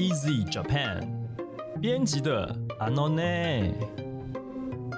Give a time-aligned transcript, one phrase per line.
[0.00, 1.06] Easy Japan
[1.78, 3.70] 编辑的 Anone。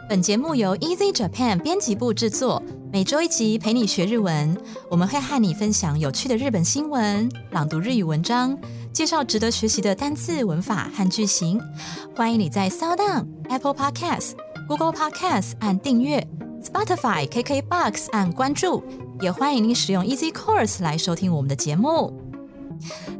[0.08, 4.56] 本节目由 Easy Japan 编辑部制作，每周一集陪你学日文。
[4.88, 8.56] 我们会和你分享有趣的日本新闻，朗读日语文章，
[8.92, 11.60] 介绍值得学习的单字、文法和句型。
[12.14, 14.34] 欢迎你在 s o u n、Apple Podcasts、
[14.68, 16.24] Google Podcasts 按订阅
[16.62, 18.84] ，Spotify、KKBox 按关注，
[19.20, 22.21] 也欢迎您使用 Easy Course 来收听我们的节目。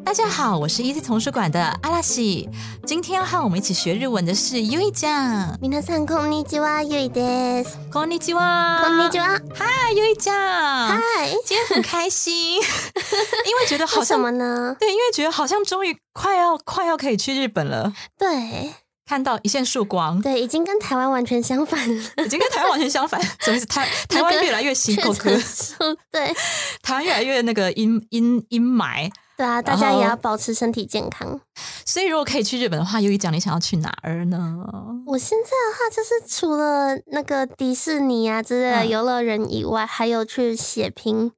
[0.06, 2.48] 大家好，我是 Easy 丛书馆的阿拉西。
[2.86, 5.58] 今天要和我们一起学日文的是 U 一酱。
[5.60, 7.78] 皆さんこんにちは、ゆいです。
[7.92, 9.42] こんにちは，こんにちは。
[9.54, 12.62] 嗨，U 一酱，嗨，今天很开心，因
[13.60, 14.76] 为觉得好为什像么呢？
[14.80, 18.74] 对，因为觉得好像终于快要快要可以去日本了，对
[19.06, 22.04] 看到一线曙光，对，已经跟台湾完全相反了。
[22.26, 23.66] 已经跟台湾完全相反， 什么意思？
[23.66, 25.76] 台台湾越来越辛苦，确诊数
[26.12, 26.34] 对
[26.82, 29.12] 台湾越来越那个阴阴阴霾。
[29.43, 31.41] 对啊，大家也要保持身体健康。
[31.85, 34.57] 所以如果可以去日本的话，优一讲你想要去哪儿呢？
[35.05, 41.33] 我现在的话，就是除了那个迪士尼啊之类的嗯游乐园以外，还有去血拼，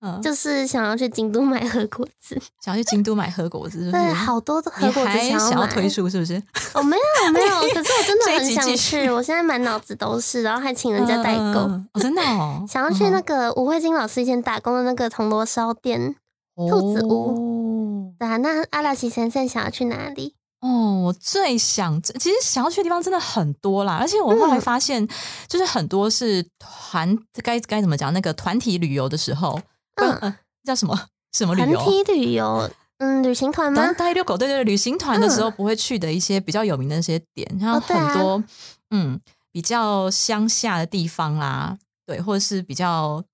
[0.00, 2.40] 嗯，就是想要去京都买和果子。
[2.64, 3.92] 想要去京都买和果子，是是？
[3.92, 5.60] 对，好多的和你果子还想要买。
[5.60, 6.42] 要推出是不是？
[6.72, 11.60] 哦，没有没有， 可是我真的很想去，我现在满脑子都是，然后还请人家代购。
[11.68, 16.16] 嗯哦，真的哦，想要去那个吴慧晶老师以前打工的那个铜锣烧店。
[16.56, 18.14] 兔子屋。
[18.18, 20.34] 对啊，那阿拉西先生想要去哪里？
[20.60, 25.08] 哦，我最想，其实想要去的地方真的很多啦，而且我后来嗯发现，
[25.48, 28.12] 就是很多是团，该该怎么讲？
[28.12, 29.58] 那个团体旅游的时候，
[29.94, 31.78] 嗯呃，叫什么 什么旅游？
[31.78, 33.94] 团体旅游，嗯，旅行团吗团？
[33.94, 38.44] 带遛狗，对对对，旅行团的时候不会去的一些比较有名的那些点，像哦对啊很多、
[38.90, 39.20] 嗯
[39.52, 43.24] 比较乡下的地方啦，对，或者是比较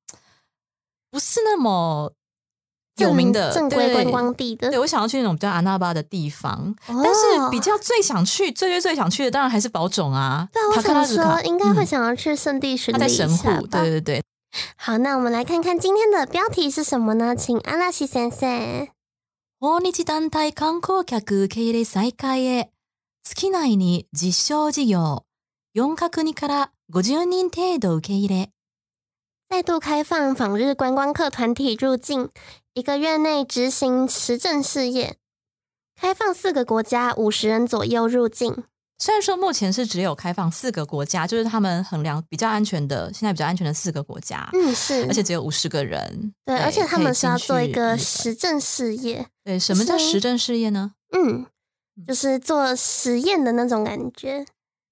[1.11, 2.11] 不是那么
[2.98, 10.48] 有名的对正规观光地的对，我想要去那种比较阿那巴的地方，哦但是比较最想去、最最最想去的，当然还是宝冢啊。
[10.52, 13.68] 对啊，我塔克拉想鲁卡说应该会嗯想要去圣地巡他在礼一神户，下吧。
[13.72, 14.24] 对对对。
[14.76, 17.36] 好，那我们来看看今天的标题是什么呢？
[17.36, 18.90] 请阿拉西先生。
[19.60, 22.70] 訪日団体観光客受け入れ再開へ、
[23.24, 25.24] 月内に実証事業、
[25.76, 28.50] 4カ国から50人程度受け入れ。
[29.49, 32.31] 再度开放访日观光客团体入境，
[32.75, 35.17] 一个月内执行实证事业，
[35.95, 38.65] 开放四个国家五十人左右入境。
[38.99, 46.35] 虽然说目前是只有开放四个国家，就是他们衡量比较安全的，现在比较安全的四个国家，嗯，是，而且只有五十个人。
[46.45, 49.27] 对，而且他们是要做一个实证事业。
[49.45, 50.93] 对什么叫就是实证事业呢？
[51.13, 51.47] 嗯，
[52.07, 54.45] 就是做实验的那种感觉。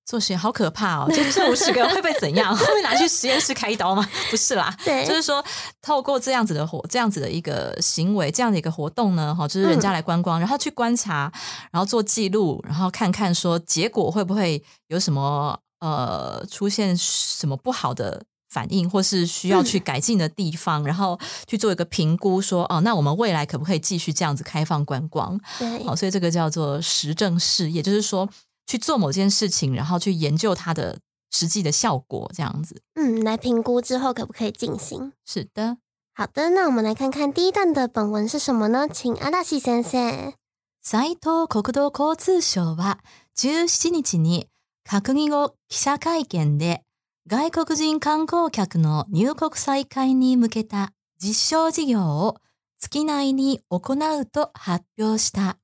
[0.05, 1.09] 做实验好可怕哦！
[1.09, 2.55] 就这五十个人会被怎样？
[2.57, 4.07] 会被拿去实验室开刀吗？
[4.31, 5.45] 不是啦，对，就是说
[5.81, 11.33] 透过这样子的活，这样子的一个行为，这样的一个活动呢，哈，就是人家来观光，然后去观察，
[11.71, 18.23] 然后做记录，然后看看说结果会不会有什么呃出现什么不好的。
[18.51, 25.37] 反应或是需要去改进的地方，然后去做一个评估说哦，那我们未来可不可以继续这样子开放观光？
[25.59, 28.29] 对，好，所以这个叫做实证事业，就是说
[28.67, 32.83] 去做某件事情，然后去研究它的实际的效果，这样子。
[32.95, 35.13] 嗯，来评估之后可不可以进行？
[35.25, 35.79] 是的，
[36.15, 38.89] 好的，那我们来看看第一段的本文是什么呢？
[38.89, 40.35] 请阿拉西先生。
[40.83, 42.99] 斉藤国土交通省は
[43.37, 44.49] 17日に
[44.87, 46.83] 閣議後記者会見で
[47.27, 52.37] 外国人観光客の入国再開に向けた実証事業を
[52.79, 55.57] 月内に行うと発表した。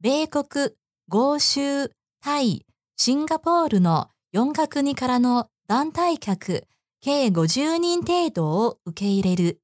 [0.00, 0.74] 米国、
[1.08, 1.92] 豪州、
[2.26, 2.66] タイ、
[2.96, 6.64] シンガポールの4カ国からの団体客
[7.00, 9.60] 計50人程度を受け入れる。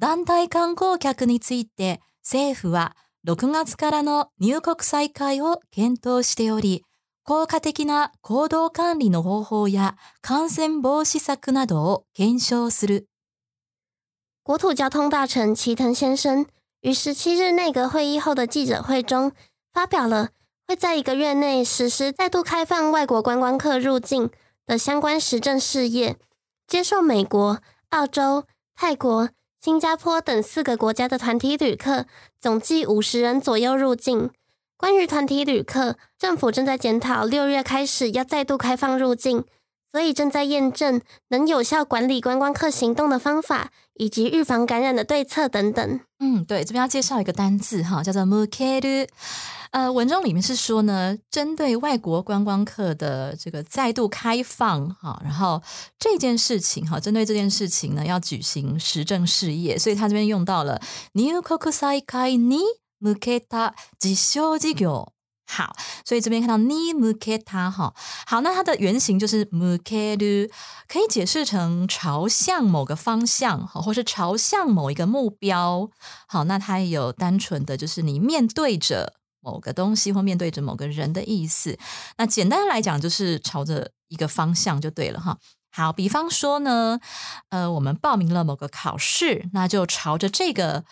[0.00, 2.96] 団体観光客について政府は
[3.28, 6.82] 6月からの入国再開を検討しており、
[7.22, 13.06] 効果的な行動管理の方法や感染防止策などを検証する。
[14.42, 16.44] 国土交通大臣齐藤先生
[16.82, 19.30] 于十七日内阁会议后的记者会中，
[19.72, 20.30] 发表了
[20.66, 24.30] 会在一个月内实施再度开放外国观光客入境
[24.66, 26.16] 的相关实证事业，
[26.66, 28.44] 接受美国、澳洲、
[28.74, 29.28] 泰国、
[29.60, 32.06] 新加坡等四个国家的团体旅客，
[32.40, 34.30] 总计五十人左右入境。
[34.76, 39.44] 关于团体旅客，政府正在检讨六月开始要再度开放入境，
[39.92, 46.00] 所以正在验证能有效管理观光客行动的方法，以及预防感染的对策等等。
[46.18, 49.08] 嗯，对，这边要介绍一个单字哈，叫做 m u k e r。
[49.73, 55.61] 呃，文中里面是说呢，针对外国观光客的这个再度开放哈，然后
[55.99, 60.81] 这件事情哈，针对这件事情呢，要举行实证事业，所以他这边用到了
[61.13, 62.59] new kokusai kai ni
[63.01, 65.09] 向けた実証事業。
[65.51, 65.75] 好，
[66.05, 67.95] 所以这边看到に向けた哈，
[68.27, 70.51] 好，那它的原型就是向ける，
[70.87, 75.89] 可以解释成朝向某个方向，好，或是朝向某一个目标。
[76.27, 81.77] 好，那它也有单纯的就是你面对着 某个东西或面对着某个人的意思。
[82.17, 85.37] 那简单来讲，就是朝着一个方向就对了哈。
[85.71, 86.99] 好，比方说呢，
[87.49, 90.83] 呃，我们报名了某个考试，那就朝着这个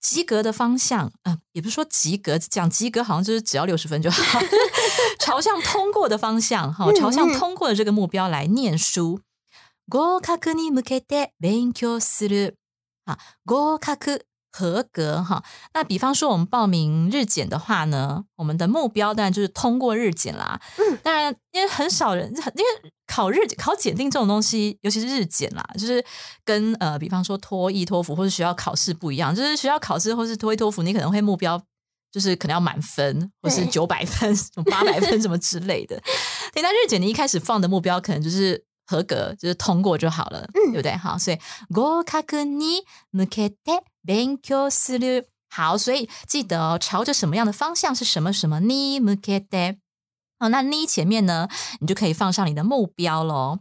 [0.00, 4.40] 及格的方向，呃，也不是说及格，讲及格好像就是只要六十分就好，
[5.18, 9.20] 朝向通过的方向，哈，朝向通过的这个目标来念书。
[9.88, 12.54] 合格に向けて勉強する
[13.04, 14.20] 啊，合格
[14.56, 15.42] 合格哈。
[15.74, 20.60] 那比方说我们报名日检的话呢，我们的目标当然就是通过日检啦。
[20.78, 26.04] 嗯，当然，因为很少人，因为考日考检定这种东西，尤其是日检啦，就是
[26.44, 29.34] 跟呃，比方说托译、托福或者学校考试不一样。
[29.34, 31.60] 就是学校考试或是托译、托福，你可能会目标
[32.10, 35.98] 就是可能要满分，或是对九百分、什 么八百分什么之类的。
[36.52, 40.94] 对，那日检你一开始放的目标可能就是合格，就是通过就好了，嗯对不对？
[40.96, 41.38] 好，所以
[41.70, 42.82] 合格に
[43.12, 45.26] 向けて 勉強する。
[45.48, 49.78] 好，所以记得哦，朝着什么样的方向是什么什么に向けて。
[50.38, 51.48] 好，那你前面呢，
[51.80, 53.60] 你就可以放上你的目标喽。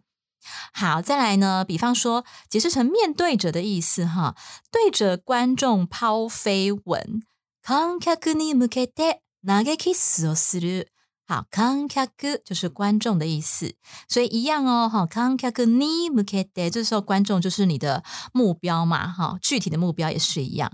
[0.73, 4.35] 好，再来呢，比方说解释成面对着的意思哈，
[4.71, 7.21] 对着观众抛飞吻。
[7.63, 10.87] 観客に向けて投げキスをする。
[11.27, 13.75] 好，観客就是观众的意思，
[14.09, 14.89] 所以一样哦。
[14.89, 18.03] 哈，観客に向けて，这时候观众就是你的
[18.33, 19.07] 目标嘛。
[19.07, 20.69] 哈，具体的目标也是一样。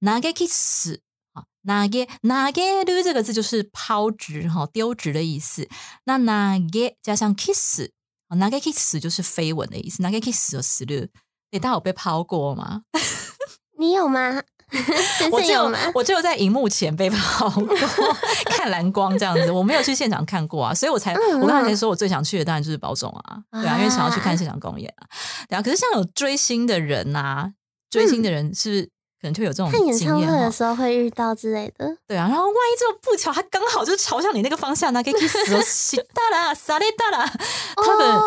[0.00, 1.00] 投げキス。
[1.32, 5.68] 好，投げ投げる这个字就是抛掷哈，丢掷的意思。
[6.04, 6.24] 那投
[6.68, 7.90] げ加上 kiss，
[8.28, 10.02] 投げ kiss 就是飞吻的意思。
[10.02, 11.10] 投げ kiss をする。
[11.52, 12.82] 你大家有被抛过吗？
[13.78, 14.42] 你有吗？
[15.17, 15.71] 先我只有？
[15.93, 17.67] 我只有在荧幕前被抛过，
[18.51, 25.07] 看蓝光这样子，我没有去现场看过啊，所以我才嗯我刚才才说我最想去的当然就是保总啊，对啊，因为想要去看现场公演啊，
[25.49, 25.61] 对啊。
[25.61, 27.51] 可是像有追星的人呐、
[27.89, 28.83] 追星的人是不是
[29.21, 30.51] 可能就有这种看演唱会的？
[30.51, 31.87] 时候会遇到之类的。
[32.07, 37.31] 对啊，然后万一这个不巧，他刚好就是朝向你那个方向，那可以 kiss 哦，死大啦，撒雷大啦，
[37.75, 38.23] 他们哦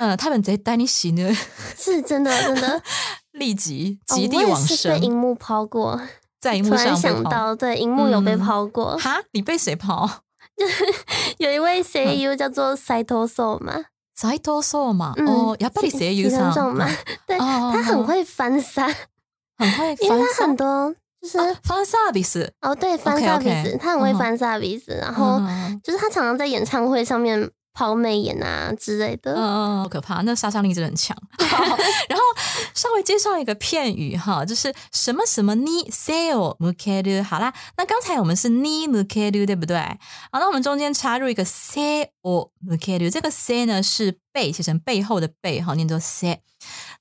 [0.00, 1.34] 嗯，他们直接带你洗呢，
[1.76, 2.82] 是真的，真的，
[3.35, 5.99] 立即哦极地往我也是被生，荧幕抛过，
[6.39, 7.15] 在荧突然幕上被抛。
[7.15, 8.97] 想到，对，荧幕有被嗯抛过。
[8.97, 10.09] 哈，你被谁抛？
[11.37, 13.85] 有一位 嗯声优叫做斎藤寿嘛，
[14.15, 15.13] 斎藤聡嘛？
[15.17, 16.51] 嗯哦，やっぱり声優さん。
[16.51, 16.87] 喜喜欢嘛，
[17.25, 18.93] 对，哦他很会翻山，
[19.57, 29.34] 很会因为他翻山很多就是哦翻 service，哦，对，翻 OK，OK 萨比斯，他很会嗯翻萨比斯，然后嗯就是他常常在演唱会上面 抛媚眼啊之类的。
[29.34, 31.14] 嗯，好可怕，那杀伤力真的很强。
[31.38, 31.76] 好
[32.08, 32.24] 然后
[32.74, 39.76] 稍微介绍一个片语哈，就是什么什么你 sale m u k e r 好啦，那刚才我们是你 m u k e r 对不对？
[40.32, 46.40] 好，那我们中间插入一个 sale m u k e r 这个 say 呢是背，写成背后的背哈，念作 say。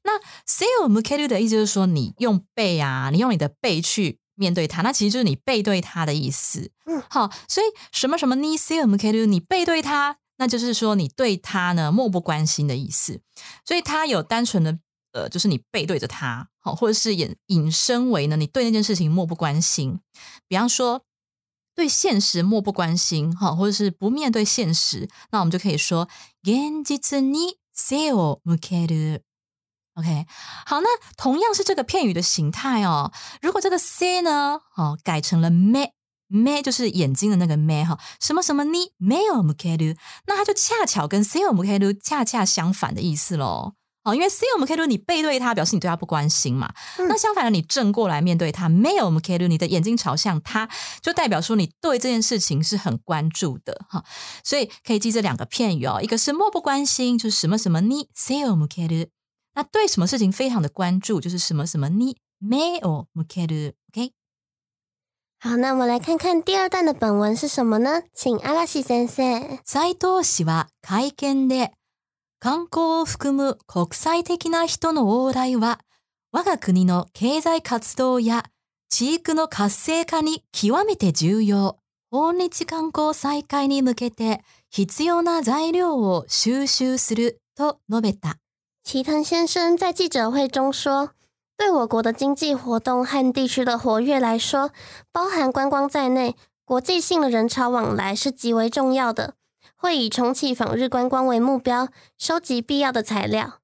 [0.04, 4.20] 那 sale m u k e r 的意思就是说你用背啊，你用你的背去。
[4.38, 6.70] 面对他，那其实就是你背对他的意思。
[6.88, 13.21] 嗯好，所以什么什么你 sale m u k e r 你背对他，那就是说你对他呢漠不关心的意思。
[13.65, 14.79] 所以他有单纯的
[15.13, 20.01] 呃，就是你背对着他，好，或者是引引申为呢，你对那件事情漠不关心。
[20.47, 21.03] 比方说，
[21.75, 26.09] 对现实漠不关心，哈，或者是不面对现实，那我们就可以说
[26.45, 29.23] 現実に背を向ける。
[29.95, 30.27] OK，
[30.65, 33.13] 好，那同样是这个片语的形态哦。
[33.43, 35.93] 如果这个 say 呢，哦，改成了目，
[36.35, 43.75] 目就是眼睛的那个目哈，什么什么你没有向ける，那它就恰巧跟 say 向ける恰恰相反的意思喽。
[44.03, 46.73] 哦，因为 say 向ける你背对他，表示你对他不关心嘛。
[46.97, 50.71] 嗯那相反的，你正过来面对他，没有向ける，你的眼睛朝向他，
[51.03, 54.05] 就代表说你对这件事情是很关注的哈。
[54.45, 59.09] 所以可以记这两个片语哦，一个是漠不关心，就是什么什么你 say 向ける。
[59.55, 63.73] 那对什么事情非常的关注，就是什么什么你没有向ける。
[63.84, 63.84] OK，
[65.40, 68.02] 好，那我们来看看第二段的本文是什么呢？
[68.14, 69.60] 请阿拉西先生。
[69.64, 71.72] 斉藤氏は会見で、
[72.40, 75.80] 観光を含む国際的な人の往来は、
[76.32, 78.46] 我が国の経済活動や
[78.90, 81.78] 地域の活性化に極めて重要。
[82.12, 88.38] 訪日観光再開に向けて必要な材料を収集すると述べた。
[88.84, 91.12] 齐藤先生在记者会中说
[91.58, 94.72] ：“对我国的经济活动和地区的活跃来说，
[95.12, 96.36] 包含观光在内，
[96.66, 99.36] 国际性的人潮往来是极为重要的。
[99.78, 103.60] 会以重启访日观光为目标，收集必要的材料。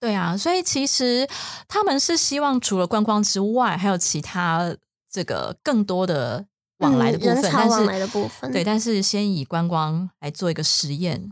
[0.00, 1.28] 对啊，所以其实
[1.66, 4.74] 他们是希望除了观光之外，还有其他
[5.10, 6.46] 这个更多的
[6.78, 8.52] 往来的部分，嗯、人潮但是往来的部分。
[8.52, 11.30] 对，但是先以观光来做一个实验。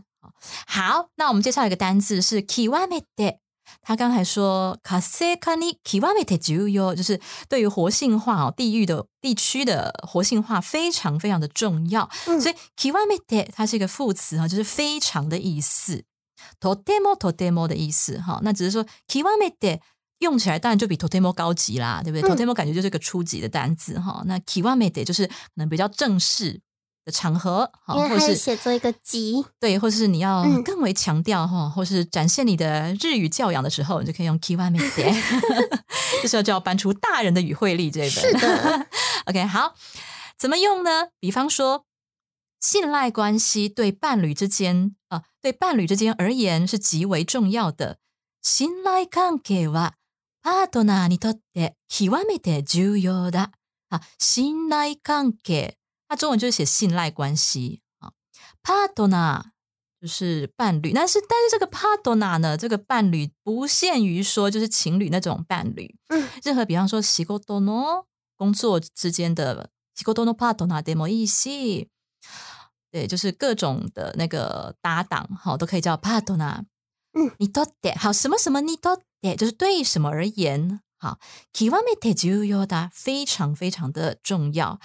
[0.67, 3.37] 好，那我们介绍一个单字是 kiwamete。
[3.81, 5.77] 他刚才说 kasekani
[6.73, 12.09] 要，就是对于活性化哦，地域的地区的活性化非常非常的重要。
[12.25, 12.39] 嗯。
[12.39, 16.03] 所以 kiwamete 它是一个副词哈，就是非常的意思。
[16.59, 19.79] totemo totemo 的意思哈，那只是说 kiwamete
[20.19, 22.29] 用起来当然就比 totemo 高级啦，对不对、嗯。
[22.29, 26.61] totemo 感觉就是一个初级的单字哈，那 kiwamete 就是可能比较正式
[27.06, 35.14] 的场合，哈，因为它是或是写作一个“吉对，或是你要嗯更为强调哈，或是展现你的日语教养的时候，你就可以用 kiwamete，
[36.22, 38.10] 这时候就要搬出大人的语汇力这一”。
[38.14, 38.22] 本。
[38.24, 38.86] 是的，
[39.26, 39.74] OK，好，
[40.38, 41.08] 怎么用呢？
[41.18, 41.84] 比方说，
[42.60, 47.98] 信赖关系对伴侣之间啊、对伴侣之间而言是极为重要的。
[48.40, 49.92] 信頼関係は
[50.42, 53.50] パートナーにとって極めて重要だ。
[53.88, 55.74] 啊，信頼関係，
[56.08, 58.12] 那中文就是写信赖关系啊。
[58.62, 59.42] partner
[60.00, 68.04] 就是伴侣，但是但是这个 partner 呢，这个伴侣不限于说就是情侣那种伴侣，嗯，任何比方说仕事の
[68.36, 71.88] 工作之间的仕事のパートナーでもいいし，
[72.90, 76.64] 对，就是各种的那个搭档，好，都可以叫 partner。
[77.12, 81.18] 嗯，你とって好什么什么你とって就是对什么而言， 好，
[81.52, 84.78] 極めて重要だ，非常非常的重要。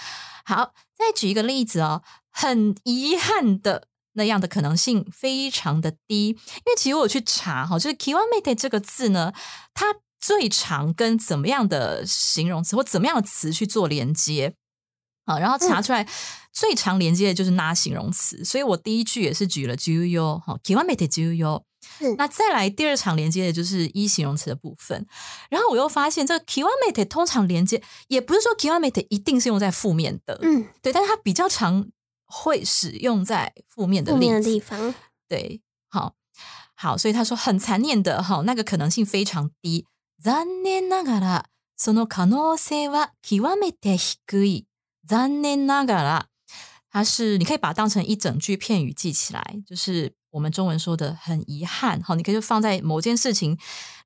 [0.45, 3.87] 好，再举一个例子哦，很遗憾的。
[4.13, 6.35] 那样的可能性非常的低，因
[6.65, 9.31] 为其实我有去查哈，就是 “kiwamete” 这个字呢，
[9.75, 14.55] 它最常跟怎么样的形容词或怎么样的词去做连接
[15.25, 15.39] 啊？
[15.39, 16.07] 然后查出来
[16.51, 21.63] 最常连接的就是那形容词，所以我第一句也是举了 “juyo” 哈，“kiwamete juyo”。
[21.99, 25.05] 是那再来第二场连接的就是一形容词的部分，
[25.49, 31.87] 然后我又发现这个 “kiwamete” 通常连接也不是说 “kiwamete” 一定是用在负面的，嗯，对，但是它比较常
[32.25, 34.95] 会使用在负面的负面的例子地方，
[35.29, 36.15] 对，好，
[36.75, 39.85] 好，所以他说很残念的哈，那个可能性非常低。
[40.21, 41.43] 残念ながら、
[41.77, 44.65] その可能性は極めて低い。
[45.07, 46.23] 残念ながら，
[46.91, 52.01] 它是你可以把它当成一整句片语记起来，就是我们中文说的很遗憾。
[52.01, 53.57] 好，你可以就放在某件事情，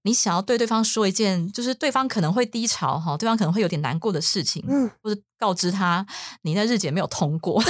[0.03, 6.05] 你想要对对方说一件，就是对方可能会低潮哈，对方可能会有点难过的事情，嗯，或者告知他
[6.43, 7.63] 你的日检没有通过，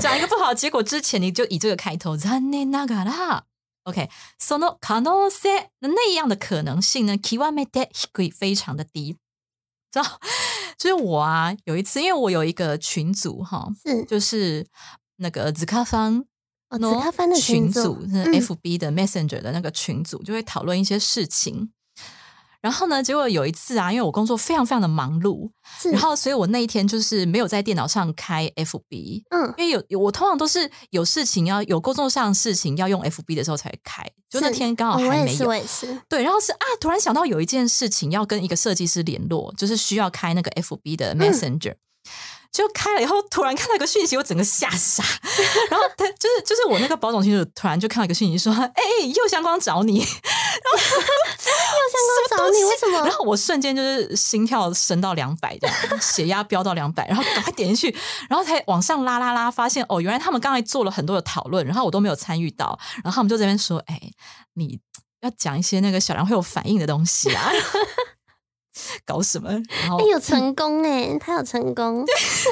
[0.00, 3.42] 讲一个不好的结果之前，你就以这个开头，残念ながら。
[3.84, 4.08] OK，
[4.40, 7.18] その可能性，那那样的可能性呢？
[7.18, 9.18] 極めて低い，非常的低。
[9.92, 10.20] 知道，
[10.79, 14.65] 就是我啊，有一次，因为我有一个群组哈，是就是
[15.17, 16.25] 那个紫咖方
[16.69, 21.71] 哦，喏子咖方的群组组，是嗯 FB 的 Messenger 的那个群组，就会讨论一些事情。
[22.61, 25.49] 然后呢，结果有一次啊，因为我工作非常非常的忙碌，
[25.91, 35.47] 然后所以我那一天就是没有在电脑上开 FB，嗯，因为有有我通常都是有事情要有工作上的事情要用 FB 的时候才会开，就那天刚好还没有。
[35.47, 41.75] 我也是，对，然后是啊，突然想到有一件事情要跟一个设计师联络，就是需要开那个 FB 的 Messenger，、
[42.51, 45.03] 就开了以后，突然看到一个讯息，我整个吓傻。
[45.69, 48.83] 然后他就是就是我那个保总群主突然就看到一个讯息说：“哎、
[49.15, 49.99] 右相光找你。
[50.01, 53.05] ”然后 右相关找你为什么？
[53.05, 57.97] 然后我瞬间就是心跳升到两百，这样血压飙到两百，然后赶快点进去，
[58.29, 64.01] 然后才往上拉拉拉，发现哦，原来他们刚才做了很多的讨论，然后我都没有参与到，然后他们就这边说：“哎，
[64.55, 64.79] 你
[65.21, 67.51] 要讲一些那个小梁会有反应的东西啊。”
[69.06, 69.50] 搞什么？
[69.82, 72.04] 然后哎，有成功哎，他有成功，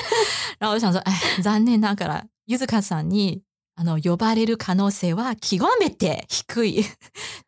[0.59, 1.13] 然后我就想说，哎，
[1.43, 3.43] 残念ながらゆずかさんに
[3.75, 6.85] あの呼ばれる可能性は極めて低い，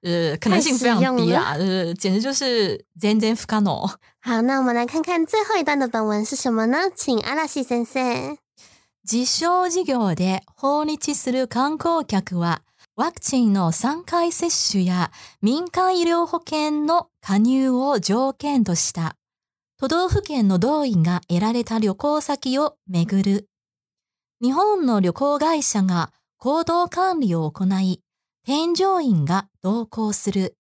[0.03, 3.87] 呃，可能性非常低啦，就是简直就是全然不可能。
[4.21, 6.91] 好，那我们来看看最后一段的本文是什么呢？
[6.95, 8.39] 请阿拉西先生。
[9.07, 12.63] 実証事業で訪日する観光客は、
[13.00, 19.16] ワクチンの3回接種や民間医療保険の加入を条件とした
[19.80, 23.48] 都道府県の同意が得られた旅行先を巡る。
[24.44, 28.02] 日本の旅行会社が行動管理を行い、
[28.46, 30.58] 添乗員が同行する。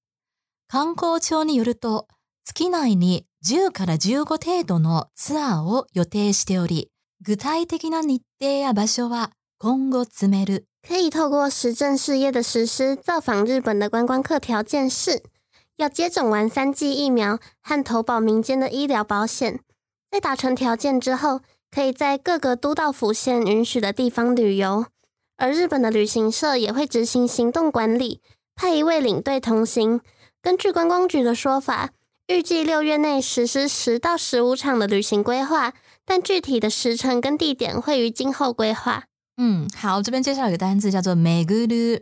[0.69, 2.07] 観光庁によると、
[2.45, 6.89] 月内に10から15程度のツアーを予定しており、
[7.21, 10.68] 具体的な日程や場所は今後詰める。
[10.87, 15.21] 可以透过实证事业的实施，造访日本的观光客条件是：
[15.77, 19.59] 要接种完三剂疫苗和投保民间的医疗保险。
[20.09, 24.87] 在达成条件之后，可以在各个都道府县允许的地方旅游。
[25.37, 28.21] 而日本的旅行社也会执行行动管理，
[28.55, 30.01] 派一位领队同行。
[30.41, 31.91] 根据观光局的说法，
[32.27, 35.73] 预计六月内实施十到十五场的旅行规划，
[36.05, 39.03] 但具体的时程跟地点会于今后规划。
[39.41, 42.01] 嗯，好，这边介绍一个单字叫做 “meguru”。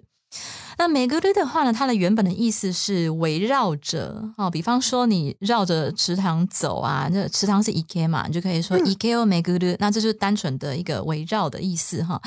[0.79, 12.20] 那 “meguru” 的话呢，它的原本的意思是围绕着哦，比方说你绕着池塘走啊，那池塘是 “ike” 嘛，你就可以说 “ike o meguru”，那这就是单纯的一个围绕的意思哈。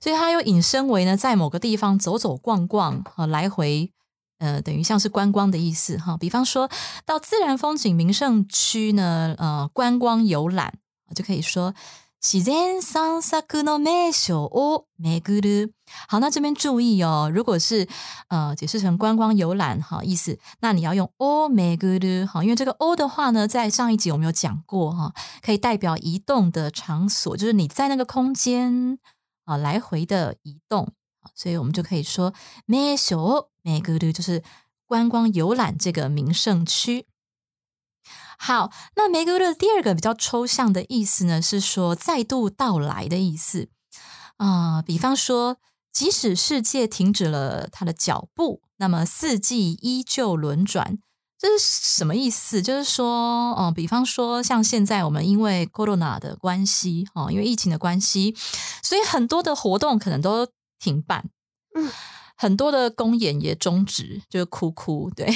[0.00, 3.90] 所以它又引申为呢，在某个地方走走逛逛啊，来回，
[4.38, 6.16] 呃，等于像是观光的意思哈。
[6.16, 6.70] 比方说
[7.04, 10.72] 到自然风景名胜区呢，呃，观光游览
[11.14, 11.74] 就可以说。
[12.23, 15.71] 自然散策の名所を巡る。
[16.09, 17.87] 好，那这边注意哦，如果是
[18.27, 28.99] 呃解释成观光游览哈意思，那你要用を巡る哈，因为这个を的话呢，在上一集我们有讲过哈，可以代表移动的场所，就是你在那个空间
[29.45, 30.89] 啊来回的移动，
[31.33, 32.33] 所以我们就可以说
[32.65, 34.43] 名所を巡る，就是
[34.85, 37.05] 观光游览这个名胜区。
[38.38, 43.68] 好，那梅格勒第二个比较抽象的意思呢，是说再度到来的意思
[44.36, 44.82] 啊。
[44.82, 45.56] 比方说，
[45.92, 50.98] 即使世界停止了它的脚步，那么四季依旧轮转，
[51.38, 52.60] 这是什么意思？
[52.60, 58.34] 就是说，嗯，比方说，像现在我们因为 corona 的关系，哦，因为疫情的关系，
[58.82, 61.30] 所以很多的活动可能都停办，
[61.74, 61.90] 嗯，
[62.36, 65.32] 很多的公演也终止，就是哭哭，对。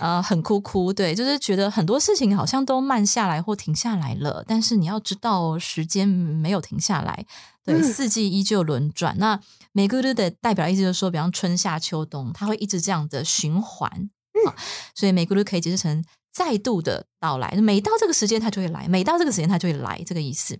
[0.00, 7.26] 呃，很哭哭，对，就是觉得很多事情好像都慢下来或停下来了，但是你要知道，时间没有停下来，
[7.64, 9.16] 对，四季依旧轮转。
[9.18, 9.40] 那
[9.72, 13.90] 每个日的代表意思就是说，比方春夏秋冬，它会一直这样的循环，
[14.34, 14.52] 嗯，
[14.94, 20.58] 所以每个日可以解释成再度的到来，每到这个时间它就会来，每到这个时间它就会来，这个意思。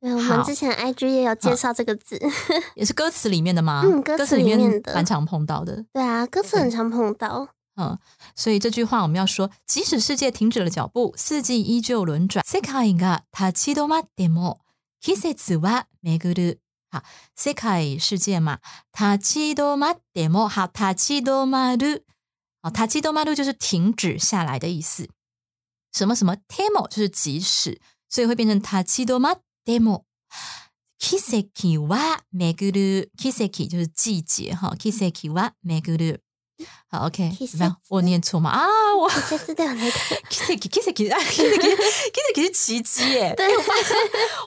[0.00, 2.20] 对，我们之前 IG 也有介绍这个字，
[2.76, 3.82] 也是歌词里面的吗？
[3.88, 5.84] 嗯，歌词里面的，蛮常碰到的。
[5.94, 7.48] 对啊，歌词很常碰到。
[7.75, 7.97] 嗯，
[8.35, 12.43] 所以这句话我们要说，即使世界停止了脚步，四季依旧轮转。
[12.45, 14.59] 世界が立ち止まっても、
[14.99, 16.59] 季節は巡る。
[16.91, 17.03] 好，
[17.35, 18.59] 世界世界嘛，
[18.93, 22.03] 立ち止まっても，好，立ち止まる。
[22.61, 25.07] 好，立ち止まる就是停止下来的意思。
[25.93, 30.05] 什么什么 t e m o 就是即使，所以会变成立ち止まっても。
[30.97, 33.09] 季節は巡る。
[33.17, 36.21] 季節就是季节哈，季節は巡る。
[36.88, 38.50] 好，OK，没有我念错吗？
[38.50, 39.90] 啊， 我这次都有那个
[40.30, 43.34] kiss，kiss，kiss，kiss，kiss 是奇迹耶！
[43.36, 43.96] 对， 我发现，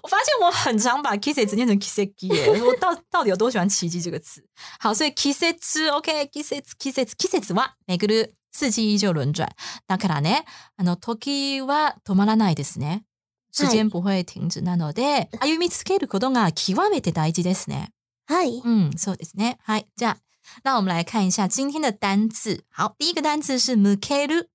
[0.03, 2.61] 我发现我很常把 kiss 只念成 kiss 耶。
[2.61, 4.41] 我到到底有多喜欢奇迹这个词？
[4.79, 9.49] 好，所以 kiss 之 OK，kiss，kiss，kiss 哇，每个日四季依旧轮转。
[9.87, 10.45] だからね、
[10.77, 13.03] あの時は止まらないですね。
[13.51, 17.89] 时间不会停止なので、歩みつけることが極めて大事ですね。
[18.27, 18.61] はい。
[18.63, 19.57] 嗯，そうですね。
[19.63, 20.17] はい、じゃあ。
[20.64, 22.64] 那我们来看一下今天的单字。
[22.68, 24.48] 好，第一个单字是 mukeru，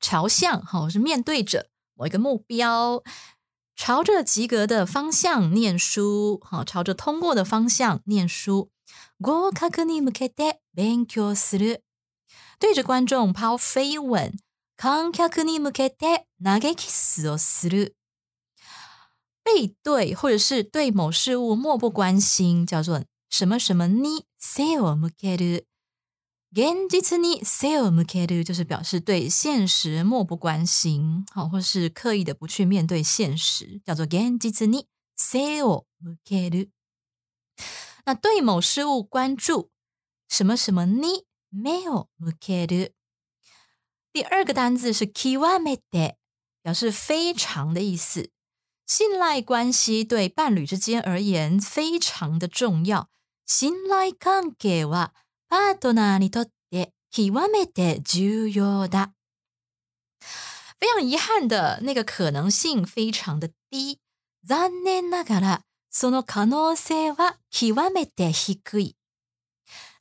[0.00, 3.02] 朝向，好是面对着某一个目标，
[3.74, 8.70] 朝着及格的方向念书，好朝着通过的方向念书。
[9.20, 11.80] 合格に向けて勉強する，
[12.58, 14.32] 对着观众抛飞吻。
[14.76, 17.94] 観客に向けて投げキスをする，
[19.42, 23.04] 背对或者是对某事物漠不关心，叫做。
[23.30, 25.66] 什么什么に 背を向ける，
[26.52, 36.70] 現実に背を向ける就是表示对现实漠不关心，好，或是刻意的不去面对现实，叫做現実に背を向ける。
[38.04, 39.68] 那对某事物关注，
[40.28, 42.94] 什么什么に目を向ける。
[44.12, 46.16] 第二个单字是極めて，
[46.62, 48.30] 表示非常的意思。
[48.86, 53.10] 信赖关系对伴侣之间而言非常的重要。
[53.46, 55.12] 信頼関係は
[55.48, 59.12] パートナーにとって極めて重要だ。
[60.80, 63.98] 非常遗憾的那个可能性非常的低。
[64.46, 68.96] 残念ながらその可能性は極めて低い。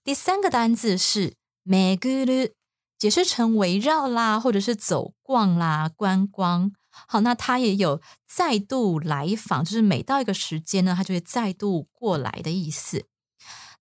[0.04, 1.34] 第三个单字是
[1.66, 2.54] 巡る，
[3.00, 6.72] 解释成围绕啦，或者是走逛啦、观光。
[7.08, 13.06] 好，那它也有再度来访，就是每到一个时间呢，它就会再度过来的意思。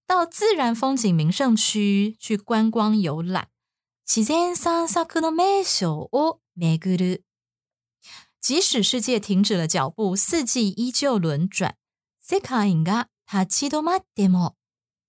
[0.06, 3.48] 到自然风景名胜区去观光游览。
[4.04, 7.22] 自然散策の名所を巡る。
[8.40, 11.74] 即使世界停止了脚步，四季依旧轮转。
[12.20, 14.54] 世界が立ち止まっても、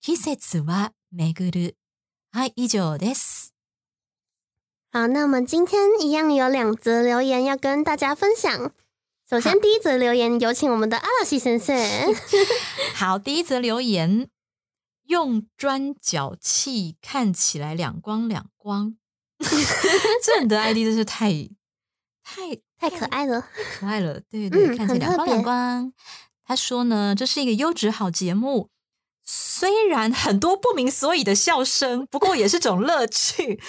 [0.01, 1.75] 季節は巡る。
[2.31, 3.53] はい、以上です。
[4.91, 8.71] 好，那我们今天一样有两则留言要跟大家分享。
[9.29, 11.75] 首先，第一则留言有请我们的阿拉西先生。
[12.95, 14.29] 好，第一则留言。
[15.06, 18.96] 用砖脚器看起来两光两光，
[20.24, 21.30] 这你的 ID 真是太
[22.22, 23.46] 太太可爱了。
[23.78, 25.92] 可爱了，对对，嗯看起来两光两光。
[26.44, 28.70] 他说呢，这是一个优质好节目，
[29.24, 33.60] 虽然很多不明所以的笑声，不过也是种乐趣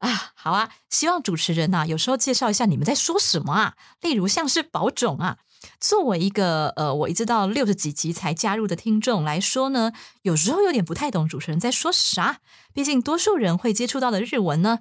[0.00, 0.32] 啊。
[0.34, 5.38] 好啊，希望主持人呐、有时候介绍一下你们在说什么啊，例如像是保种啊。
[5.80, 9.92] 作为一个呃，我一直到六十几集才加入的听众来说呢，
[10.22, 12.40] 有时候有点不太懂主持人在说啥。
[12.72, 14.80] 毕竟多数人会接触到的日文呢，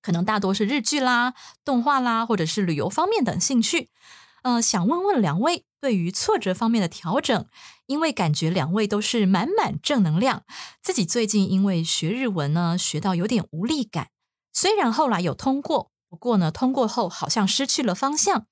[0.00, 3.90] 可能大多是日剧啦、动画啦，或者是旅游方面等兴趣。
[4.42, 7.46] 呃，想问问两位对于挫折方面的调整，
[7.86, 10.44] 因为感觉两位都是满满正能量。
[10.80, 14.10] 自己最近因为学日文呢，学到有点无力感，
[14.52, 18.46] 虽然后来有通过，不过呢，通过后好像失去了方向。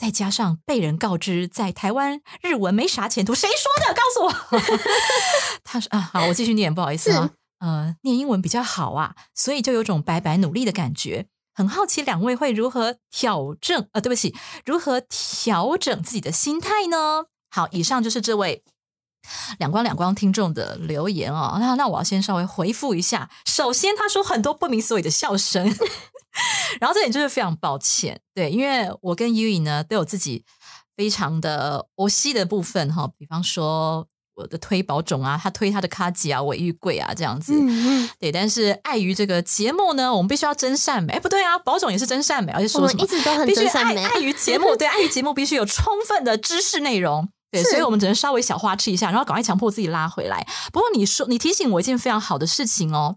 [0.00, 3.94] 再加上被人告知在台湾日文没啥前途，谁说的？
[3.94, 4.60] 告诉我。
[5.62, 7.28] 他说啊，好，我继续念，不好意思啊。
[7.58, 11.26] 呃，念英文比较好啊，所以就有种白白努力的感觉。
[11.52, 13.88] 很好奇两位会如何调整？
[13.92, 14.34] 呃，对不起，
[14.64, 17.26] 如何调整自己的心态呢？
[17.50, 18.64] 好，以上就是这位
[19.58, 21.56] 两光两光听众的留言哦。
[21.60, 23.28] 那那我要先稍微回复一下。
[23.44, 25.64] 首先，他说很多不明所以的笑声，
[26.80, 30.44] 然后这点就是非常抱歉，对，因为我跟 U 颖呢都有自己
[30.96, 41.14] 非常的欧西的部分哈，比方说我的推保种啊，他推他的卡吉啊、我玉贵啊这样子，嗯嗯，对，但是碍于这个节目呢，我们必须要真善美。
[41.14, 44.10] 哎，不对啊，保种也是真善美，而且说什么一直都很真善美啊。
[44.14, 47.28] 碍于节目，对，碍于节目必须有充分的知识内容。
[47.50, 50.46] 对，所以我们只能稍微小花痴一下，然后赶快强迫自己拉回来。
[50.72, 53.16] 不过你说，你提醒我一件非常好的事情哦，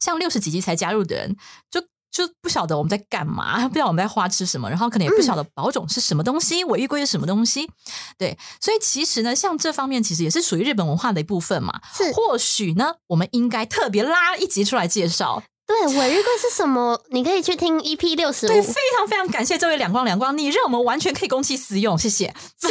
[0.00, 1.36] 像六十几集才加入的人，
[1.70, 7.70] 就就不晓得我们在干嘛，不知道我们在花痴什么，然后可能也不晓得保种是什么东西，尾玉龟是什么东西。
[8.18, 11.80] 对，所以其实呢，像这方面其实也是属于日本文化的一部分嘛。
[11.94, 15.42] 是或许呢，我们应该特别拉一集出来介绍。
[15.72, 17.00] 对， 尾日贵是什么？
[17.10, 18.62] 你可以去听 EP 六十对，五。
[18.62, 22.26] 非常非常感谢这位两光两光，你让我们完全可以公器私用，谢谢。
[22.26, 22.34] 哎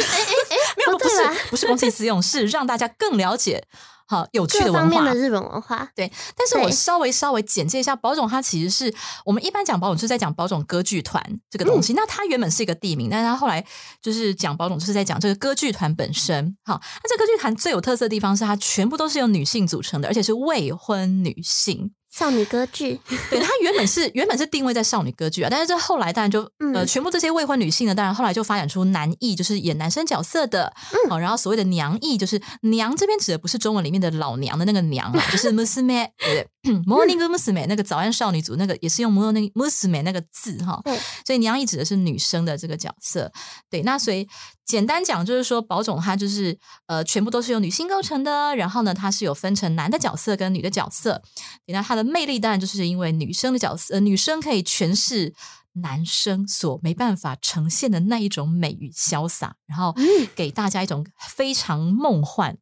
[0.50, 1.16] 哎， 没有，不是
[1.50, 3.64] 不是公器私用，是让大家更了解
[4.06, 5.14] 好有趣的文化面的。
[5.14, 5.88] 日本文化。
[5.96, 11.94] 对，但是我稍微稍微简介一下，宝冢它其实是我们一般讲宝冢就是在讲宝冢歌剧团这个东嗯西。
[11.94, 13.64] 那它原本是一个地名，但是它后来
[14.00, 16.56] 就是讲宝冢就是在讲这个歌剧团本身。
[16.64, 21.92] 好，那这歌剧团最有特色的地方是它全部都是由女性组成的，而且是未婚女性。
[22.12, 31.10] 少女歌剧， 对，它原本是原本是定位在少女歌剧啊，但是这后来当然就、呃，嗯全部这些未婚女性呢，当然后来就发展出男艺，就是演男生角色的，嗯。
[31.10, 36.72] 好、然后所谓的娘艺，就是娘这边指的不是中文里面的老娘的那个娘啊，就是 musume，对不对？
[36.86, 40.96] morning musume 那个早安少女组那个也是用 morning musume 那个字哈，对，
[41.26, 43.32] 所以娘艺指的是女生的这个角色，
[43.68, 44.28] 对，那所以
[44.64, 51.22] 简单讲就是说，宝冢它就是呃全部都是由女性构成的，然后呢，它是有分成男的角色跟女的角色，
[51.66, 55.34] 那它的魅力当然就是因为女生的角色，呃、女生可以诠释
[55.74, 62.56] 男生所没办法呈现的那一种美与潇洒，然后嗯给大家一种非常梦幻、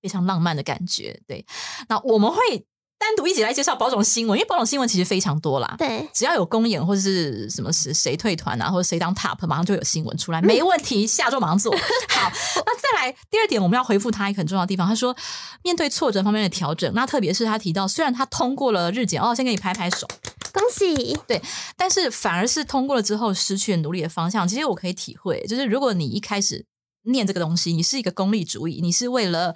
[0.00, 1.22] 非常浪漫的感觉。
[1.26, 1.46] 对，
[1.88, 2.66] 那我们会
[3.02, 5.74] 单独一起来介绍保种新闻，因为保种新闻其实非常多啦。
[5.76, 11.78] 对，只要有公演或者是什么谁谁退团啊，或者谁当 top，马上就有新闻出来，没问题， 下周马上做好。
[12.64, 15.16] 那再来第二点，我们要回复他一个很重要的地方，他说
[15.64, 20.06] 面对挫折方面的调整，那特别是他提到，虽然他通过了日检，哦，先给你拍拍手，
[20.52, 21.18] 恭喜！
[21.26, 21.42] 对
[21.76, 24.46] 但是反而是通过了之后失去了努力的方向。
[24.46, 26.64] 其实我可以体会，就是如果你一开始
[27.04, 29.52] 念这个东西，你是一个功利主义，你是为了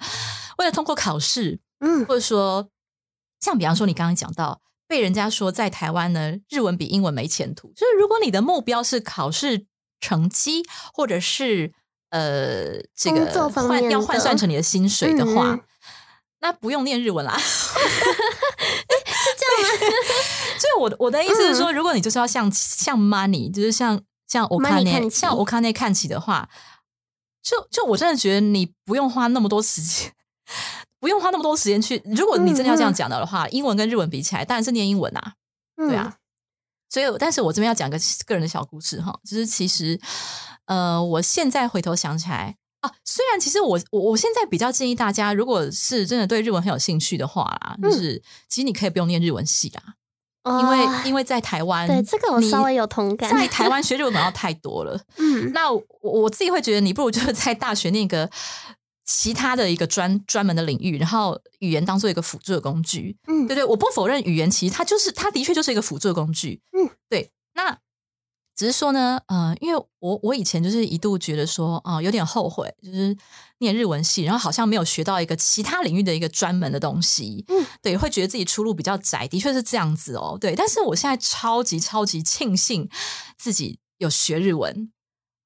[0.57, 2.67] 为了通过考试，嗯，或者说
[3.39, 4.61] 像比方说你刚刚讲到。
[4.89, 7.67] 被人家说在台湾呢，日文比英文没前途。
[7.75, 9.65] 就是如果你的目标是考试
[9.99, 11.73] 成绩，或者是
[12.09, 15.61] 呃这个换要换算成你的薪水的话，嗯
[16.39, 17.35] 那不用念日文啦。
[17.37, 17.43] 是
[19.37, 19.69] 这样吗？
[20.57, 26.47] 所以我的我的意思是说，如果你就是要像像 money，就是像像 n 看那像 a n e 看起的话，
[27.43, 30.13] 就就我真的觉得你不用花那么多时间。
[30.99, 32.01] 不用花那么多时间去。
[32.05, 35.33] 如果你真的要这样讲的话，英文跟日文比起来，当然是念英文啊。
[35.79, 36.15] 嗯对啊，
[36.89, 39.99] 所以，但是我这边要讲个个人的小故事哈，就是其实，
[40.65, 49.83] 呃，我现在回头想起来啊，虽然其实我我我现在比较建议大家，如果是真的对日文很有兴趣的话啦，就是、其实你可以不用念日文系啦，
[50.43, 53.29] 嗯，因为哦因为在台湾，对这个我稍微有同感。
[53.29, 54.99] 在台湾学日文本要太多了。
[55.17, 58.27] 嗯，那我我自己会觉得，你不如就是在大学念个
[59.07, 63.17] 其他的一个专专门的领域，然后语言当做一个辅助的工具。
[63.27, 66.61] 嗯对对，我不否认语言其实它就是它的确就是一个辅助的工具。
[66.77, 67.31] 嗯，对。
[67.55, 67.79] 那
[68.55, 73.15] 只是说呢，呃，因为我我以前就是一度觉得说，啊、有点后悔，就是
[73.59, 80.55] 念日文系，然后好像没有学到一个其他领域的一个专门的东西，嗯，对，会觉得自己出路比较窄，的确是这样子哦，对。
[80.55, 82.89] 但是我现在超级超级庆幸
[83.37, 84.91] 自己有学日文，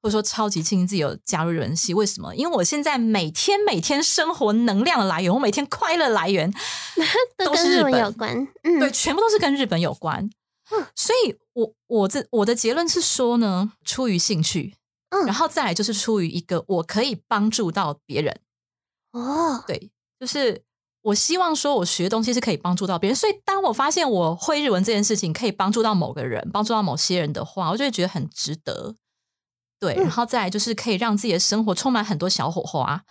[0.02, 1.94] 或者说超级庆幸自己有加入日文系。
[1.94, 2.36] 为什么？
[2.36, 6.52] 因为我现在每天每天生活能量的来源，我每天快乐来源
[7.38, 8.48] 都跟日文是日本有关。
[8.64, 10.30] 嗯，对，全部都是跟日本有关。
[10.96, 14.76] 所以我我这我的结论是说呢，出于兴趣，
[15.10, 18.40] 嗯然后再来就是出于一个我可以帮助到别人，
[19.12, 20.64] 哦，对，就是
[21.02, 23.16] 我希望说我学的东西是可以帮助到别人。
[23.16, 28.96] 所以当我发现我会日文这件事情可以帮助到某个人，帮助到某些人的话，我就会觉得很值得。
[29.82, 33.04] 对，嗯然后再来就是可以让自己的生活充满很多小火花，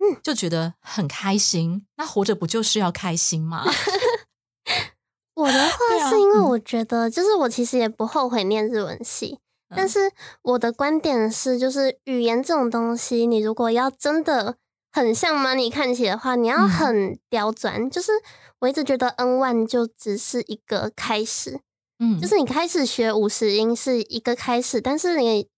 [0.00, 1.86] 嗯，就觉得很开心。
[1.96, 3.64] 那活着不就是要开心吗？
[5.36, 14.56] 我的话是因为嗯我觉得，就是我其实也不后悔念日文系，但嗯是我的观点是，就是语言这种东西，你如果要真的
[14.90, 17.90] 很像 money 看起来的话，你要嗯很刁钻。
[17.90, 18.12] 就是
[18.60, 21.60] 我一直觉得 N one 就只是一个开始，
[21.98, 25.48] 嗯，就是你开始学五十音是一个开始，但是你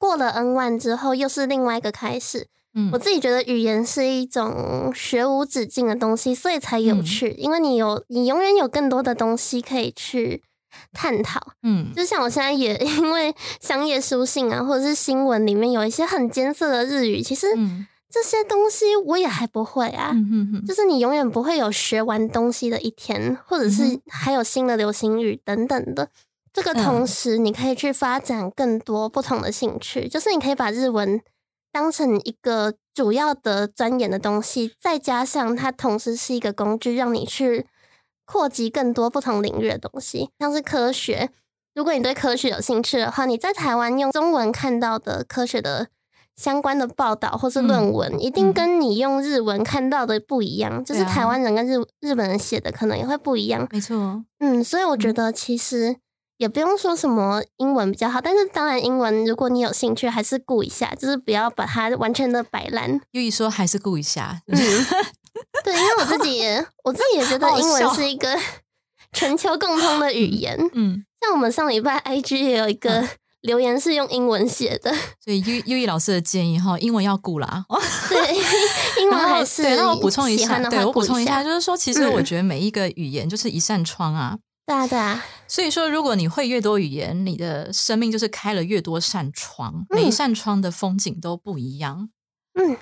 [0.00, 2.46] 过了 N one 之后又是另外一个开始。
[2.72, 10.42] 嗯我自己觉得语言是一种学无止境的东西，所以才有嗯趣，因为你有你永远有更多的东西可以去
[10.92, 11.40] 探讨。
[11.64, 20.12] 嗯就像我现在也 因为商业书信啊，或者是新闻里面有一些很艰涩的日语，其实嗯这些东西我也还不会啊。
[20.14, 26.08] 嗯哼哼就是你永远不会有学完东西的一天，或者是还有新的流行语等等的。
[26.52, 26.84] 这个嗯。
[26.84, 31.20] 同时，你可以去发展更多不同的兴趣，就是你可以把日文
[31.72, 37.66] 当成一个主要的钻研的东西，再加上它同时是一个工具，让你去
[38.24, 41.30] 扩及更多不同领域的东西，像是科学。
[41.74, 45.86] 如果你对科学有兴趣的话，你在台湾用中文看到的科学的
[46.34, 48.52] 相关的报道或是论文，一定嗯。
[48.52, 53.68] 跟你用日文看到的不一样，就是台湾人跟日日本人写的可能也会不一样。
[53.70, 55.14] 没错，嗯，所以我觉嗯。
[55.14, 55.96] 得其实
[56.40, 62.98] 也不用说什么英文比较好，但是当然英文如果你有兴趣，还是顾一下，就是不要把它完全的摆烂。
[63.10, 64.56] 优一说还是顾一下，嗯，
[65.62, 68.38] 对，因为我自己也我自己也觉得英文是一个
[69.12, 70.58] 全球共通的语言。
[70.72, 73.06] 嗯，像我们上礼拜 IG 也有一个
[73.42, 74.90] 留言是用英文写的，
[75.22, 77.66] 所以优优一老师的建议哈，英文要顾啦。
[77.68, 78.34] 哦 对，
[79.02, 84.38] 英文还是对，那我补充一下，对我补充一下，就是说，其实嗯我觉得每一个语言就是一扇窗啊。
[84.70, 92.08] 对啊对啊，所以说，如果你会越多语言，你的生命就是开了越多扇窗，每一扇窗的风景都不一样。
[92.54, 92.76] 嗯，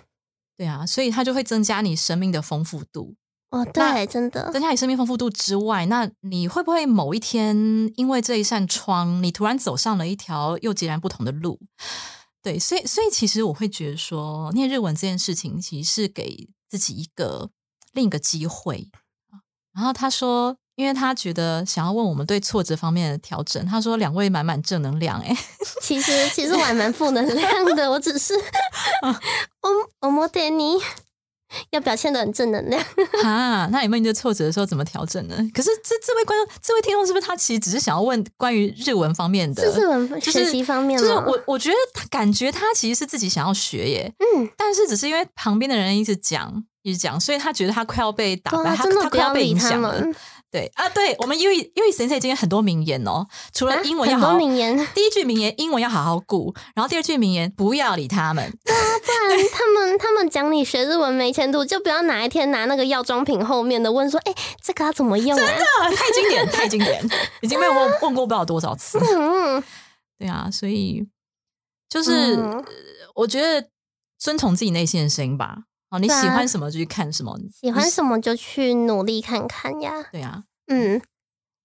[0.54, 3.14] 对啊，所以它就会增加你生命的丰富度。
[3.48, 7.56] 哦对，真的，增加你生命丰富度之外，那你会不会某一天
[7.96, 11.58] 因为这一扇窗，你突然走上了一条又截然不同的路？
[12.42, 17.48] 对，所以所以其实我会觉得说，念日文这件事情，其实是给自己一个
[17.94, 18.90] 另一个机会。
[19.72, 25.36] 然后他说，因为他觉得想要问我们对挫折方面的调整，他说两位满满正能量、欸，
[25.82, 28.32] 其实其实我还蛮负能量的，我只是
[29.02, 30.78] 我我摩点你
[31.72, 32.80] 要表现的很正能量。
[33.24, 35.36] 哈，那你面对挫折的时候怎么调整呢？
[35.52, 39.72] 可是这这位观众、这位听众是不是他其实只是想要问关于日文方面的？
[39.72, 41.08] 是日文学习方面吗？
[41.08, 50.00] 就是我，我觉得他感觉他其实是自己想要学耶，嗯，但是只是因为旁边的人一直讲，一直讲，所以他觉得他快要被打败，他真的不他快要被影响了。
[50.50, 50.50] 们。
[50.50, 58.50] 对啊，对我们因为因为神社今天很多名言哦，除了啊英文要很好好，多名言，第一句名言英文要好好顾，然后第二句名言不要理他们。
[58.64, 65.44] 不然他们他们讲你学日文没前途，就不要哪一天拿那个药妆品后面的问说，哎、这个要怎么用啊？
[65.82, 67.06] 啊，太经典，太经典，
[67.42, 68.98] 已经被我问问过不知道多少次。
[68.98, 69.62] 嗯，
[70.18, 71.06] 对啊，所以
[71.88, 72.38] 就是、
[73.14, 73.68] 我觉得
[74.18, 75.64] 遵从自己内心的声音吧。
[75.90, 79.92] 哦，你喜欢什么就去看什么，喜欢什么就去努力看看呀。
[80.12, 80.44] 对啊。
[80.68, 81.00] 嗯，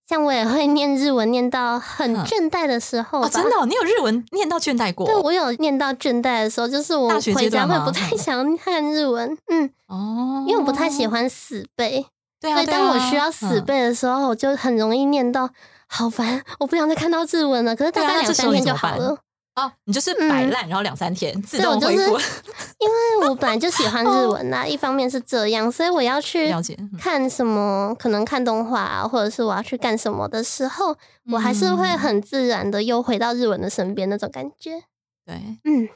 [0.08, 3.28] 像我也会念日文，念到很嗯倦怠的时候吧。
[3.28, 11.06] 哦，真的哦、你有日文念到倦怠过对，我有念到倦怠的时候，就是我大学会不太想看日文，嗯，哦，因为我不太喜。
[11.06, 12.06] 欢死背，
[12.40, 15.50] 对啊，所以当我需要死嗯背的时候，我就很容易念到
[15.88, 17.76] 好烦，我不想再看到日文了。
[17.76, 19.18] 可是大概两三天就好了，
[19.56, 21.96] 哦，你就是摆烂，然后两三天自对我就是。
[22.80, 26.52] 因为我本来就喜欢日文啦，一方面是这样，所以我要去
[27.00, 30.98] 看什么，可能看动画、啊，或者是我要去干什么的时候，
[31.32, 34.84] 我还是会嗯很自然的又回到日文的身边那种感觉。
[35.26, 35.88] 对，嗯，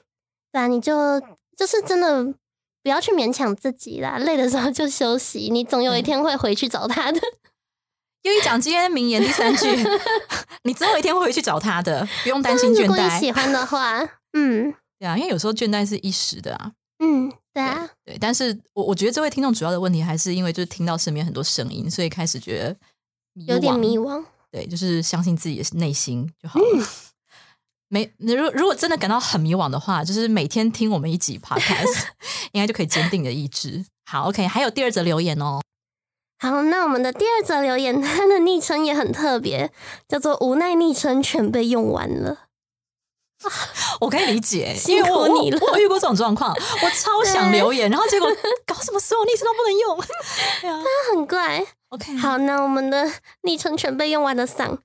[0.52, 1.20] 对啊，你就
[1.58, 2.24] 就是真的
[2.84, 7.20] 不要去勉强自己啦，累的时候就休息，你总有一嗯天会回去找他的。
[8.28, 9.68] 又一讲今天名言第三句，
[10.64, 13.20] 你总有一天会回去找他的，不用担心倦如果你怠。
[13.20, 14.00] 喜欢的话，
[14.34, 16.72] 嗯对啊，因为有时候倦怠是一时的啊。
[17.00, 22.76] 嗯，对啊，对，但是我我觉得这位听众主要的问题还是因为就是听到身边很多声音，所以开始觉得
[23.46, 24.24] 有点迷惘。
[24.52, 26.88] 对，就是相信自己的内心就好了。
[27.90, 32.08] 没，如如果真的感到很迷惘的话，就是每天听我们一集 podcast，
[32.52, 33.86] 应该就可以坚定的意志。
[34.06, 35.62] 好，OK，还有第二则留言哦。
[36.40, 39.72] 好，那我们的第二则留言， 他的昵称也很特别，
[40.08, 42.44] 叫做“无奈昵称全被用完了
[44.02, 46.52] 我可以理解， 辛因为我苦你了我遇过这种状况，
[46.84, 48.30] 我超想留言，然后结果
[48.66, 50.00] 搞什么所有昵称都不能用。
[50.62, 51.66] 对啊”，很怪。
[51.90, 54.80] ，OK，好，那我们的昵称全被用完的桑，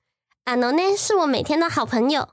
[0.45, 2.29] 阿诺内是我每天的好朋友，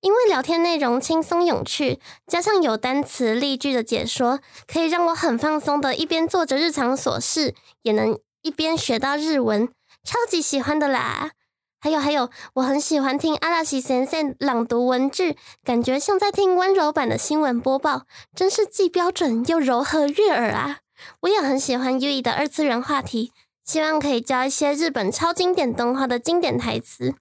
[0.00, 9.66] 因为聊天内容轻松有趣，加上有单词例句的解说，可以让我很放松的，一边做着日常琐事，也能一边学到日文，
[10.04, 11.32] 超级喜欢的啦。
[11.80, 20.80] 还有还有，我很喜欢听阿拉西先生朗读文句，感觉像在听温柔版的新闻播报，真是既标准又柔和悦耳啊！
[21.20, 23.32] 我也很喜欢 U E 的二次元话题，
[23.64, 27.14] 希望可以教一些日本超经典动画的经典台词。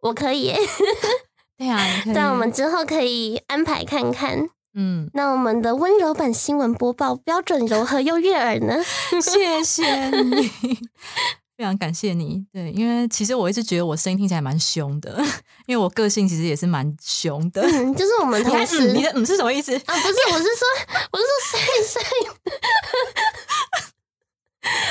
[0.00, 0.58] 我可以耶，
[1.56, 1.78] 对啊，
[2.14, 4.50] 但我们之后可以安排看看。
[4.80, 8.76] 嗯，那我们的温柔版新闻播报标准柔和又悦耳呢？
[9.20, 10.48] 谢谢你，
[11.56, 12.46] 非常感谢你。
[12.52, 15.20] 对，因为其实我一直觉得我声音听起来蛮凶的，
[15.66, 17.60] 因为我个性其实也是蛮凶的。
[17.62, 19.74] 嗯，就是我们同事嗯，你的嗯是什么意思？
[19.74, 20.68] 啊，不是，我是说，
[21.10, 22.30] 我是说帅帅的，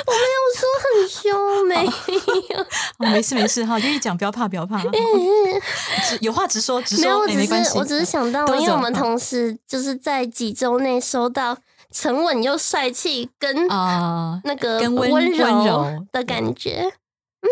[0.07, 1.73] 我没有说很凶，没
[2.55, 7.63] 有，哦没事没事哈，就一讲不要怕不要怕，直有话直说直没有，我只。
[7.63, 11.57] 是我只是想到，因为我们嗯同事就是在几周内收到
[11.91, 16.91] 沉稳又帅气跟啊、那个跟温温柔的感觉，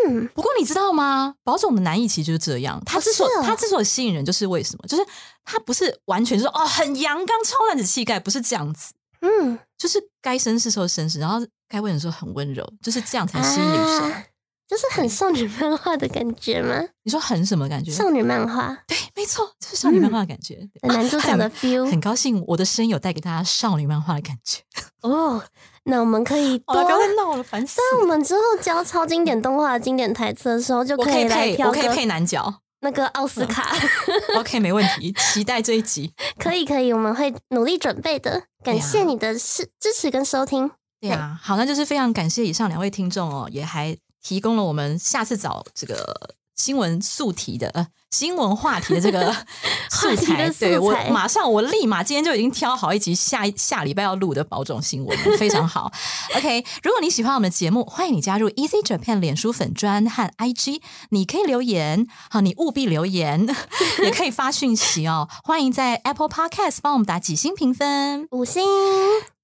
[0.08, 1.34] 嗯，不过你知道吗？
[1.42, 4.86] 保总的男艺其实就是这样，他之所、是哦他之所以吸引人，就是为什么？
[4.86, 5.04] 就是
[5.44, 8.92] 他不是完全说哦很阳刚、超男子气概，不是这样子，
[9.22, 14.12] 嗯，就是该绅士时候绅士，然后该温柔的时候很温柔，就是这样才吸引女生。
[14.12, 14.24] 啊
[14.68, 16.82] 就是很少女漫画的感觉吗？
[17.04, 17.90] 你说很什么感觉？
[17.90, 20.68] 少女漫画对，没错，就是少女漫画的感觉。
[20.82, 24.62] 男主角的 feel 很高兴我的声音有带给大家少女漫画的感觉。
[25.02, 25.42] 哦。
[25.88, 28.06] 那我们可以不要再闹了，烦死了那我。
[28.08, 32.52] 们之后教超经典动画的经典台词的时候，就可以配，我可以配男角。
[32.80, 33.72] 那个奥斯卡。
[34.36, 36.12] OK，没问题，期待这一集。
[36.40, 38.42] 可以可以，我们会努力准备的。
[38.64, 40.68] 感谢你的支支持跟收听。
[41.00, 49.32] 对啊，好，那就是非常感谢以上两位听众哦，也还提供了我们下次找这个新闻素题的呃新闻话题的这个
[49.88, 50.46] 素话题材。
[50.46, 55.92] 的素对我材马上我立马今天就已经挑好一集下一下礼拜要录的保种新闻了， 非常好。
[56.34, 63.46] OK，如果你喜欢我们的节目，欢迎你加入 Easy Japan 脸书粉专和 IG，你可以留言，好，你务必留言，
[64.02, 65.28] 也可以发讯息哦。
[65.44, 68.64] 欢迎在 Apple Podcast 帮我们打几星评分，五星，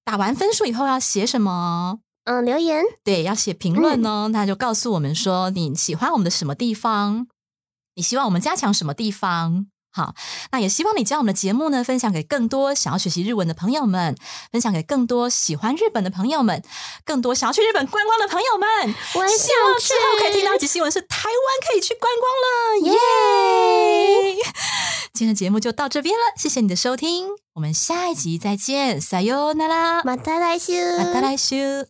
[0.03, 1.99] 打完分数以后要写什么？
[2.24, 7.26] 嗯、留言，对，要写评论哦，那就告诉我们说你喜欢我们的什么地方，
[7.94, 9.66] 你希望我们加强什么地方。
[9.90, 10.14] 好，
[10.52, 14.14] 那也希望你将我们的节目呢分享给更多想要学习日文的朋友们，
[14.52, 16.62] 分享给更多喜欢日本的朋友们，
[17.06, 18.94] 更多想要去日本观光的朋友们。
[19.14, 21.32] 我也希望想之后可以听到一去集新闻是台湾
[21.66, 24.36] 可以去观光了，耶！
[25.14, 30.98] 今天的节目就到这边了，谢谢你的收听，我们下一集再见，撒哟那拉，また来週。
[30.98, 31.86] また来週。